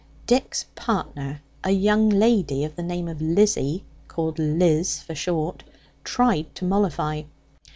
Dick's 0.25 0.63
partner, 0.73 1.43
a 1.63 1.69
young 1.69 2.09
lady 2.09 2.63
of 2.65 2.75
the 2.75 2.81
name 2.81 3.07
of 3.07 3.21
Lizzy 3.21 3.83
called 4.07 4.39
Lizz 4.39 4.99
for 5.03 5.13
short 5.13 5.63
tried 6.03 6.55
to 6.55 6.65
mollify. 6.65 7.21